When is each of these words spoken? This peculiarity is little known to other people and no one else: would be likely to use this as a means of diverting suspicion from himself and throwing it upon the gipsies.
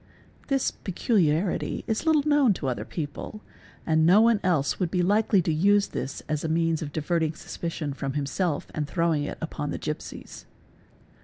This 0.47 0.71
peculiarity 0.71 1.83
is 1.85 2.07
little 2.07 2.27
known 2.27 2.53
to 2.55 2.65
other 2.67 2.85
people 2.85 3.43
and 3.85 4.03
no 4.03 4.19
one 4.19 4.39
else: 4.41 4.79
would 4.79 4.89
be 4.89 5.03
likely 5.03 5.43
to 5.43 5.53
use 5.53 5.89
this 5.89 6.21
as 6.27 6.43
a 6.43 6.49
means 6.49 6.81
of 6.81 6.91
diverting 6.91 7.35
suspicion 7.35 7.93
from 7.93 8.13
himself 8.13 8.65
and 8.73 8.87
throwing 8.87 9.25
it 9.25 9.37
upon 9.41 9.69
the 9.69 9.77
gipsies. 9.77 10.47